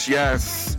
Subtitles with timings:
[0.00, 0.76] Yes, yes.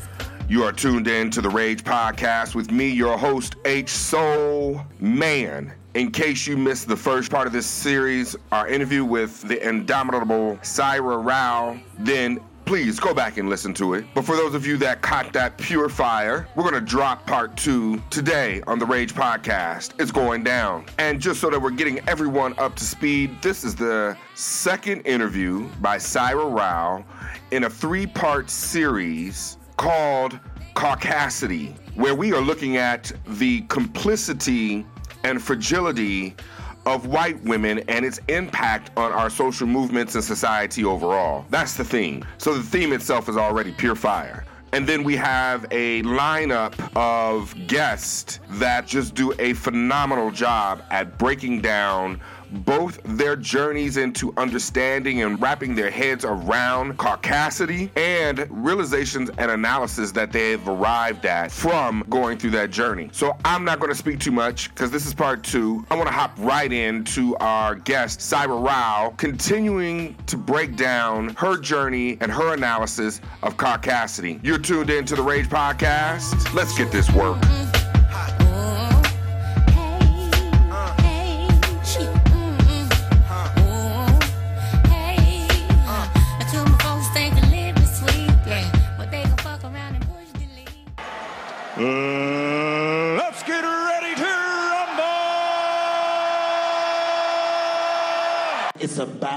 [0.50, 5.72] You are tuned in to the Rage Podcast with me, your host, H Soul Man.
[5.94, 10.58] In case you missed the first part of this series, our interview with the indomitable
[10.64, 12.40] Saira Rao, then
[12.72, 14.06] please go back and listen to it.
[14.16, 17.58] But for those of you that caught that pure fire, we're going to drop part
[17.58, 19.92] two today on the Rage Podcast.
[20.00, 20.86] It's going down.
[20.98, 25.68] And just so that we're getting everyone up to speed, this is the second interview
[25.82, 27.04] by Saira Rao
[27.52, 30.40] in a three part series called
[30.74, 34.86] Caucasity, where we are looking at the complicity
[35.26, 36.38] and fragility
[36.86, 41.46] of white women and its impact on our social movements and society overall.
[41.50, 42.26] That's the theme.
[42.38, 44.46] So the theme itself is already pure fire.
[44.74, 51.18] And then we have a lineup of guests that just do a phenomenal job at
[51.18, 52.22] breaking down
[52.52, 60.12] both their journeys into understanding and wrapping their heads around caucasity and realizations and analysis
[60.12, 63.10] that they've arrived at from going through that journey.
[63.12, 65.86] So I'm not going to speak too much because this is part two.
[65.90, 71.58] I want to hop right into our guest, Saira Rao, continuing to break down her
[71.58, 74.40] journey and her analysis of caucasity.
[74.44, 76.54] You're tuned in to the Rage Podcast.
[76.54, 77.38] Let's get this work.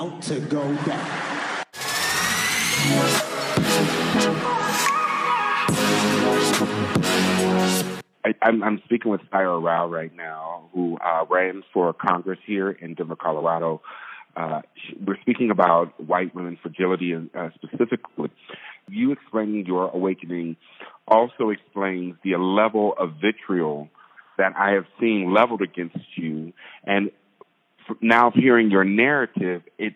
[0.05, 1.07] About to go down.
[8.27, 12.71] I, I'm, I'm speaking with Saira Rao right now, who uh, ran for Congress here
[12.71, 13.83] in Denver, Colorado.
[14.37, 14.63] Uh,
[15.07, 18.31] we're speaking about white women's fragility, uh, specifically,
[18.89, 20.57] you explaining your awakening
[21.07, 23.89] also explains the level of vitriol
[24.37, 26.53] that I have seen leveled against you.
[26.85, 27.11] And
[28.01, 29.95] now, hearing your narrative, it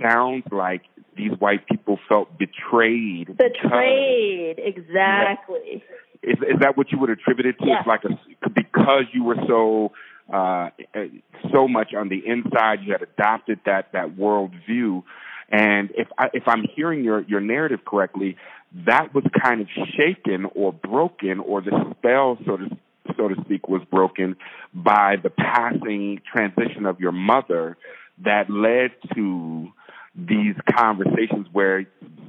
[0.00, 0.82] sounds like
[1.16, 3.36] these white people felt betrayed.
[3.36, 5.82] Betrayed, exactly.
[6.22, 7.66] is is that what you would attribute it to?
[7.66, 7.78] Yes.
[7.80, 9.92] It's like a because you were so
[10.32, 10.70] uh,
[11.52, 15.04] so much on the inside, you had adopted that that world view.
[15.48, 18.36] And if I, if I'm hearing your your narrative correctly,
[18.86, 22.76] that was kind of shaken or broken, or the spell, so to
[23.16, 24.36] so to speak, was broken
[24.74, 27.76] by the passing transition of your mother
[28.24, 29.68] that led to
[30.14, 31.86] these conversations where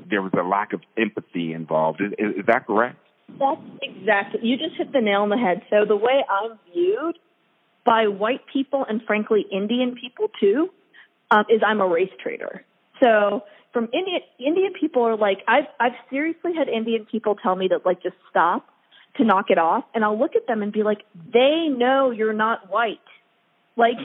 [0.09, 2.01] there was a lack of empathy involved.
[2.01, 2.97] Is, is, that correct?
[3.39, 4.41] That's exactly.
[4.43, 5.61] You just hit the nail on the head.
[5.69, 7.17] So the way I'm viewed
[7.85, 10.69] by white people and frankly Indian people too
[11.31, 12.65] um, is I'm a race traitor.
[13.01, 17.69] So from Indian Indian people are like I've I've seriously had Indian people tell me
[17.69, 18.67] to like just stop
[19.17, 20.99] to knock it off, and I'll look at them and be like,
[21.33, 22.99] they know you're not white.
[23.75, 23.97] Like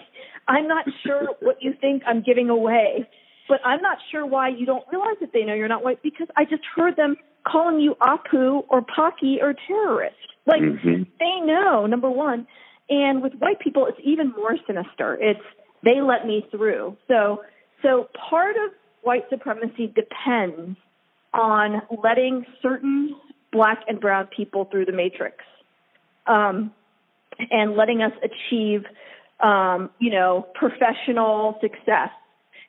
[0.46, 3.08] I'm not sure what you think I'm giving away,
[3.48, 6.28] but I'm not sure why you don't realize that they know you're not white because
[6.36, 10.16] I just heard them calling you Apu or Paki or terrorist.
[10.46, 11.06] Like Mhm.
[11.18, 12.46] they know number one,
[12.90, 15.16] and with white people it's even more sinister.
[15.20, 15.42] It's
[15.82, 16.96] they let me through.
[17.08, 17.42] So
[17.82, 18.72] so part of
[19.02, 20.78] white supremacy depends
[21.34, 23.16] on letting certain
[23.52, 25.36] black and brown people through the matrix.
[26.26, 26.72] Um,
[27.50, 28.84] and letting us achieve,
[29.40, 32.10] um, you know, professional success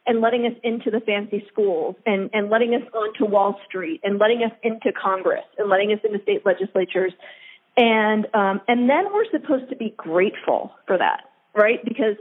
[0.05, 4.19] and letting us into the fancy schools and, and letting us onto Wall Street and
[4.19, 7.13] letting us into Congress and letting us into state legislatures.
[7.77, 11.83] And, um, and then we're supposed to be grateful for that, right?
[11.83, 12.15] Because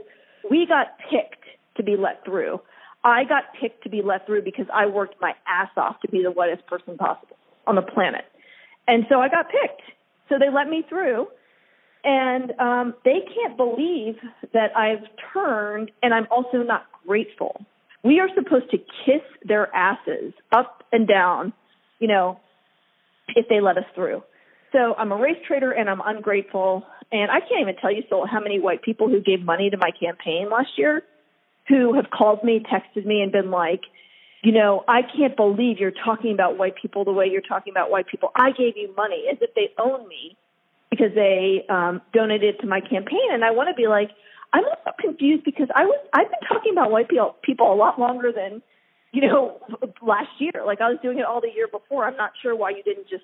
[0.49, 1.43] we got picked
[1.77, 2.61] to be let through.
[3.03, 6.23] I got picked to be let through because I worked my ass off to be
[6.23, 7.37] the whitest person possible
[7.67, 8.25] on the planet.
[8.87, 9.81] And so I got picked.
[10.29, 11.27] So they let me through
[12.03, 14.15] and um, they can't believe
[14.53, 17.65] that I've turned, and I'm also not grateful.
[18.03, 21.53] We are supposed to kiss their asses up and down,
[21.99, 22.39] you know,
[23.35, 24.21] if they let us through.
[24.73, 26.83] So I'm a race traitor and I'm ungrateful.
[27.11, 29.77] And I can't even tell you, so how many white people who gave money to
[29.77, 31.03] my campaign last year
[31.69, 33.81] who have called me, texted me, and been like,
[34.43, 37.89] you know, I can't believe you're talking about white people the way you're talking about
[37.89, 38.29] white people.
[38.35, 40.35] I gave you money as if they own me
[40.89, 44.09] because they um, donated to my campaign, and I want to be like,
[44.51, 47.97] I'm also confused because I was I've been talking about white people people a lot
[47.97, 48.61] longer than
[49.13, 49.61] you know
[50.01, 50.61] last year.
[50.65, 52.05] Like I was doing it all the year before.
[52.05, 53.23] I'm not sure why you didn't just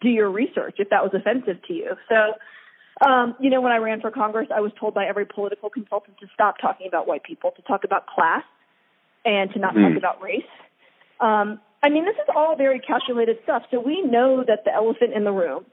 [0.00, 1.92] do your research if that was offensive to you.
[2.08, 2.32] So.
[3.04, 6.16] Um, you know, when I ran for Congress, I was told by every political consultant
[6.20, 8.44] to stop talking about white people, to talk about class,
[9.24, 9.88] and to not Mm.
[9.88, 10.44] talk about race.
[11.20, 13.64] Um, I mean, this is all very calculated stuff.
[13.70, 15.64] So we know that the elephant in the room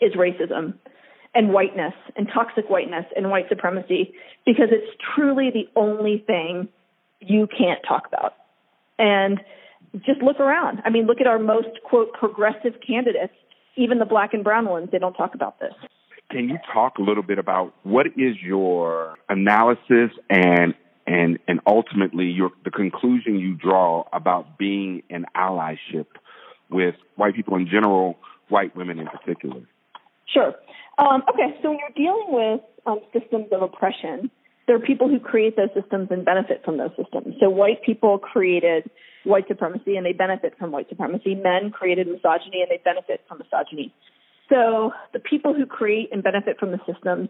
[0.00, 0.74] is racism
[1.34, 4.14] and whiteness and toxic whiteness and white supremacy
[4.44, 6.68] because it's truly the only thing
[7.20, 8.34] you can't talk about.
[8.98, 9.40] And
[10.04, 10.82] just look around.
[10.84, 13.32] I mean, look at our most, quote, progressive candidates,
[13.76, 15.72] even the black and brown ones, they don't talk about this.
[16.30, 20.74] Can you talk a little bit about what is your analysis and
[21.06, 26.06] and and ultimately your the conclusion you draw about being an allyship
[26.70, 28.16] with white people in general,
[28.48, 29.62] white women in particular?
[30.32, 30.54] Sure.
[30.98, 34.30] Um, okay, so when you're dealing with um, systems of oppression,
[34.66, 37.36] there are people who create those systems and benefit from those systems.
[37.38, 38.90] So white people created
[39.24, 41.34] white supremacy and they benefit from white supremacy.
[41.34, 43.94] Men created misogyny and they benefit from misogyny.
[44.48, 47.28] So the people who create and benefit from the systems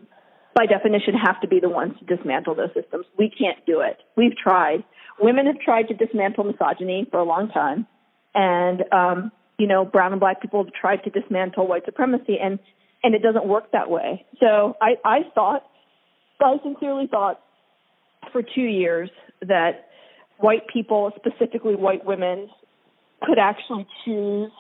[0.57, 3.05] by definition, have to be the ones to dismantle those systems.
[3.19, 3.99] We can't do it.
[4.17, 4.85] We've tried.
[5.21, 7.87] Women have tried to dismantle misogyny for a long time,
[8.35, 12.59] and um, you know, brown and black people have tried to dismantle white supremacy, and
[13.05, 14.25] and it doesn't work that way.
[14.41, 15.63] So I I thought,
[16.41, 17.41] I sincerely thought,
[18.33, 19.11] for two years
[19.43, 19.89] that
[20.39, 22.49] white people, specifically white women,
[23.23, 24.51] could actually choose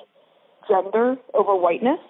[0.68, 2.00] gender over whiteness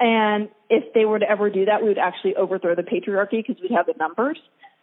[0.00, 3.56] and if they were to ever do that, we would actually overthrow the patriarchy because
[3.62, 4.38] we'd have the numbers.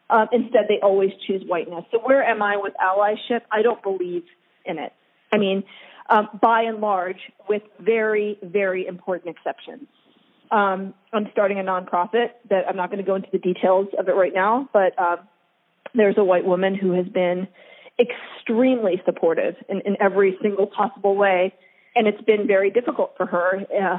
[0.10, 1.84] Um, instead, they always choose whiteness.
[1.92, 3.42] So where am I with allyship?
[3.52, 4.24] I don't believe
[4.64, 4.94] in it.
[5.34, 5.64] I mean,
[6.10, 7.19] um, by and large,
[7.50, 9.88] with very, very important exceptions.
[10.52, 14.08] Um, I'm starting a nonprofit that I'm not going to go into the details of
[14.08, 15.18] it right now, but um,
[15.94, 17.48] there's a white woman who has been
[18.00, 21.54] extremely supportive in, in every single possible way,
[21.96, 23.66] and it's been very difficult for her.
[23.78, 23.98] Uh,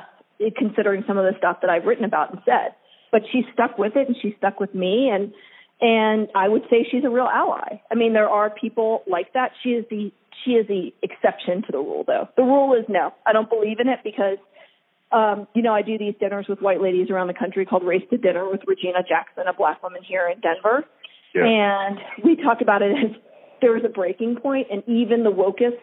[0.57, 2.75] considering some of the stuff that I've written about and said.
[3.11, 5.33] But she stuck with it and she stuck with me and
[5.81, 7.81] and I would say she's a real ally.
[7.91, 9.53] I mean, there are people like that.
[9.63, 10.13] She is the
[10.45, 12.29] she is the exception to the rule though.
[12.37, 13.13] The rule is no.
[13.27, 14.39] I don't believe in it because
[15.11, 18.03] um, you know, I do these dinners with white ladies around the country called Race
[18.11, 20.85] to Dinner with Regina Jackson, a black woman here in Denver.
[21.35, 21.45] Yeah.
[21.47, 23.17] And we talk about it as
[23.63, 25.79] there is a breaking point and even the wokest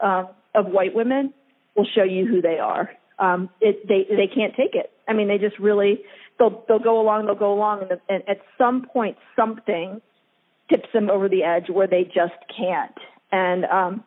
[0.00, 1.32] um, of white women
[1.76, 4.90] will show you who they are um, it, they they can't take it.
[5.06, 6.00] I mean, they just really
[6.38, 10.00] they'll they'll go along, they'll go along, and, and at some point something
[10.68, 12.96] tips them over the edge where they just can't.
[13.30, 14.04] And um,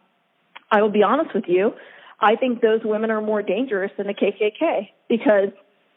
[0.72, 1.74] I will be honest with you,
[2.20, 5.50] I think those women are more dangerous than the KKK because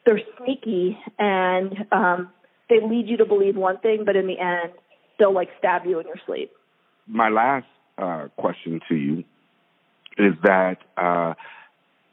[0.05, 2.31] they're sneaky and um,
[2.69, 4.73] they lead you to believe one thing, but in the end,
[5.19, 6.53] they'll like stab you in your sleep.
[7.07, 7.67] My last
[7.99, 9.25] uh, question to you
[10.19, 10.77] is that.
[10.97, 11.35] Uh,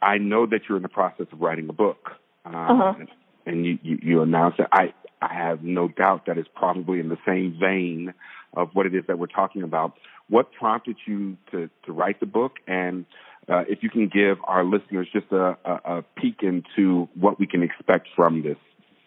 [0.02, 2.12] I know that you're in the process of writing a book,
[2.46, 3.06] um, uh-huh.
[3.46, 4.70] and you, you, you announced that.
[4.72, 8.14] I I have no doubt that it's probably in the same vein
[8.54, 9.94] of what it is that we're talking about.
[10.30, 13.06] What prompted you to to write the book, and
[13.50, 17.48] uh, if you can give our listeners just a, a, a peek into what we
[17.48, 18.58] can expect from this,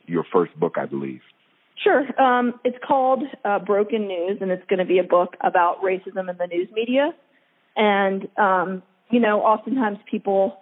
[0.07, 1.21] your first book, I believe.
[1.83, 2.21] Sure.
[2.21, 6.29] Um, it's called uh, Broken News, and it's going to be a book about racism
[6.29, 7.15] in the news media.
[7.77, 10.59] And um, you know, oftentimes people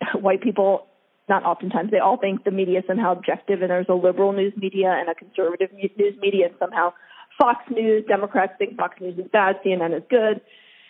[0.20, 0.86] white people,
[1.28, 4.52] not oftentimes, they all think the media is somehow objective and there's a liberal news
[4.56, 6.92] media and a conservative news media and somehow
[7.40, 10.40] Fox News, Democrats think Fox News is bad, CNN is good.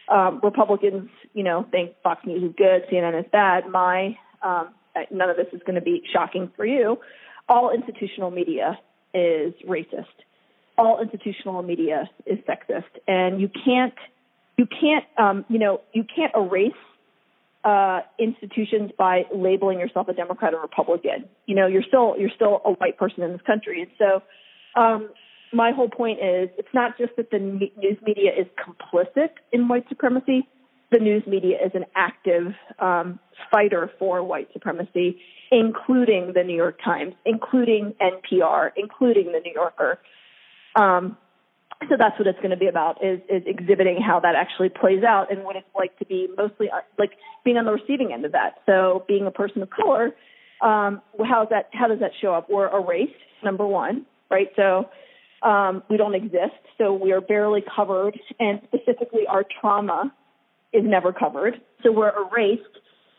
[0.08, 3.68] Um, Republicans, you know, think Fox News is good, CNN is bad.
[3.68, 4.70] My, um,
[5.12, 6.98] none of this is going to be shocking for you.
[7.48, 8.78] All institutional media
[9.14, 10.06] is racist.
[10.76, 13.94] All institutional media is sexist, and you can't,
[14.56, 16.72] you can't, um, you know, you can't erase
[17.64, 21.28] uh, institutions by labeling yourself a Democrat or Republican.
[21.46, 25.10] You know, you're still you're still a white person in this country, and so um,
[25.52, 29.84] my whole point is it's not just that the news media is complicit in white
[29.88, 30.48] supremacy.
[30.92, 35.20] The news media is an active um, fighter for white supremacy,
[35.52, 39.98] including the New York Times, including NPR, including the New Yorker.
[40.74, 41.16] Um,
[41.88, 45.02] so that's what it's going to be about is is exhibiting how that actually plays
[45.02, 46.68] out and what it's like to be mostly
[46.98, 47.12] like
[47.44, 48.56] being on the receiving end of that.
[48.66, 50.14] So being a person of color
[50.60, 52.48] um how that how does that show up?
[52.50, 54.48] We're erased number one right?
[54.56, 54.90] So
[55.42, 60.12] um we don't exist so we are barely covered and specifically our trauma
[60.72, 61.60] is never covered.
[61.82, 62.62] So we're erased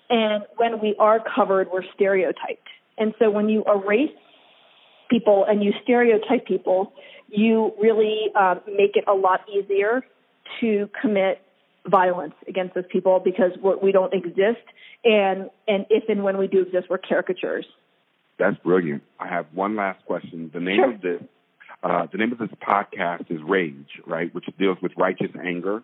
[0.10, 2.68] and when we are covered we're stereotyped.
[2.98, 4.12] And so when you erase
[5.12, 6.94] people and you stereotype people,
[7.28, 10.04] you really uh, make it a lot easier
[10.60, 11.42] to commit
[11.88, 14.66] violence against those people because we're, we do not exist,
[15.04, 17.66] and and if and when we do exist, we're caricatures.
[18.40, 19.04] That's brilliant.
[19.20, 20.50] I have one last question.
[20.54, 20.94] The name sure.
[20.94, 21.22] of this,
[21.84, 25.84] uh, the name of this podcast is Rage, right, which deals with righteous anger,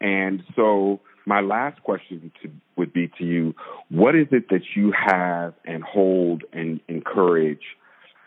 [0.00, 3.54] and so my last question to, would be to you:
[3.90, 7.62] What is it that you have and hold and encourage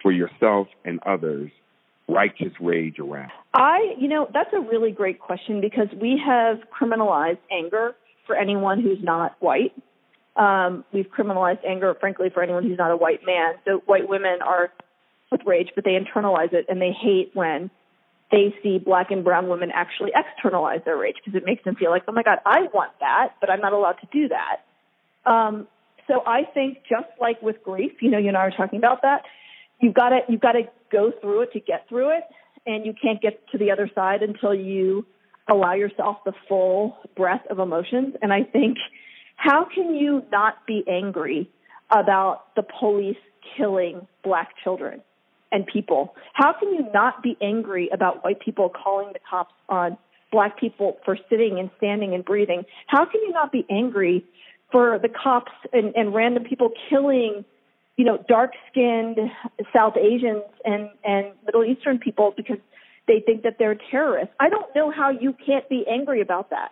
[0.06, 1.50] for yourself and others
[2.08, 3.32] righteous rage around?
[3.56, 7.96] I, you know, that's a really great question because we have criminalized anger
[8.28, 9.74] for anyone who's not white.
[10.36, 13.56] Um, we've criminalized anger, frankly, for anyone who's not a white man.
[13.66, 14.72] So white women are
[15.32, 17.72] with rage, but they internalize it and they hate when
[18.32, 21.90] they see black and brown women actually externalize their rage because it makes them feel
[21.90, 25.32] like, oh my God, I want that, but I'm not allowed to do that.
[25.32, 25.68] Um,
[26.06, 29.02] so I think just like with grief, you know, you and I were talking about
[29.02, 29.24] that.
[29.80, 32.24] You've got to you've got to go through it to get through it,
[32.66, 35.06] and you can't get to the other side until you
[35.50, 38.16] allow yourself the full breadth of emotions.
[38.22, 38.78] And I think,
[39.36, 41.50] how can you not be angry
[41.92, 43.18] about the police
[43.58, 45.02] killing black children
[45.52, 46.16] and people?
[46.34, 49.98] How can you not be angry about white people calling the cops on
[50.32, 52.64] black people for sitting and standing and breathing?
[52.88, 54.26] How can you not be angry
[54.72, 57.46] for the cops and, and random people killing,
[57.98, 59.18] you know, dark skinned
[59.74, 62.58] South Asians and, and Middle Eastern people because
[63.08, 64.34] they think that they're terrorists.
[64.40, 66.72] I don't know how you can't be angry about that.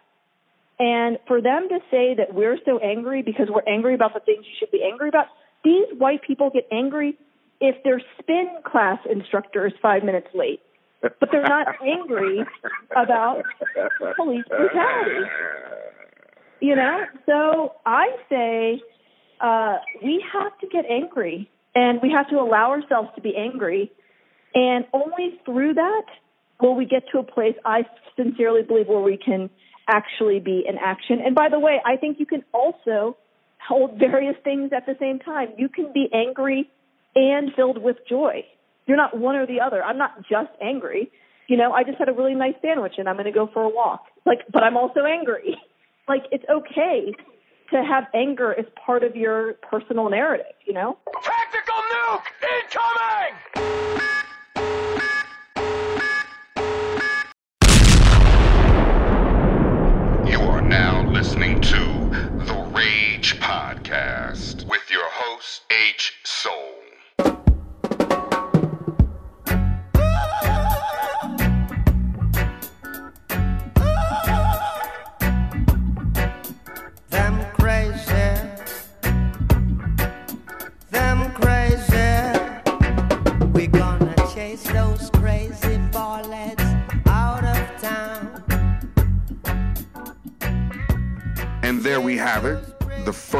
[0.79, 4.45] And for them to say that we're so angry because we're angry about the things
[4.45, 5.27] you should be angry about,
[5.63, 7.17] these white people get angry
[7.61, 10.61] if their spin class instructor is five minutes late.
[11.01, 12.39] But they're not angry
[12.91, 13.43] about
[14.15, 15.29] police brutality.
[16.59, 17.05] You know?
[17.25, 18.81] So I say
[19.43, 23.91] uh, we have to get angry and we have to allow ourselves to be angry.
[24.55, 26.05] And only through that
[26.61, 27.81] will we get to a place I
[28.15, 29.49] sincerely believe where we can
[29.89, 31.19] actually be in action.
[31.23, 33.17] And by the way, I think you can also
[33.67, 35.49] hold various things at the same time.
[35.57, 36.69] You can be angry
[37.15, 38.45] and filled with joy.
[38.85, 39.83] You're not one or the other.
[39.83, 41.11] I'm not just angry.
[41.47, 43.63] You know, I just had a really nice sandwich and I'm going to go for
[43.63, 44.05] a walk.
[44.25, 45.57] Like, but I'm also angry.
[46.05, 47.15] Like, it's okay
[47.71, 50.97] to have anger as part of your personal narrative, you know?
[51.23, 52.25] Tactical nuke
[52.61, 53.35] incoming!
[60.31, 61.77] You are now listening to
[62.45, 66.82] the Rage Podcast with your host, H Soul.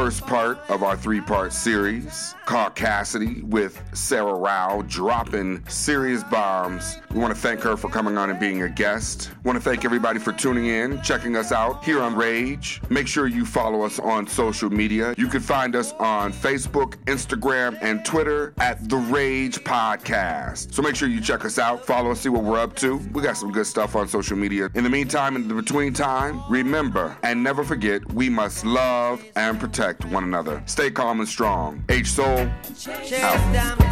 [0.04, 6.98] First part of our three part series called Caucasity with Saira Rao dropping serious bombs.
[7.10, 9.30] We want to thank her for coming on and being a guest.
[9.44, 12.82] want to thank everybody for tuning in, checking us out here on Rage.
[12.90, 15.14] Make sure you follow us on social media.
[15.16, 20.74] You can find us on Facebook, Instagram, and Twitter at The Rage Podcast.
[20.74, 22.98] So make sure you check us out, follow us, see what we're up to.
[23.14, 24.68] We got some good stuff on social media.
[24.74, 29.58] In the meantime, in the between time, remember and never forget we must love and
[29.58, 30.62] protect one another.
[30.66, 31.84] Stay calm and strong.
[31.88, 32.50] H Soul.
[32.76, 33.84] Chase out.